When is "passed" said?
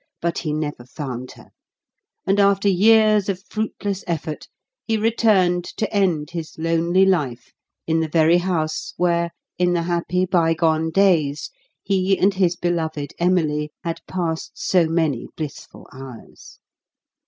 14.07-14.53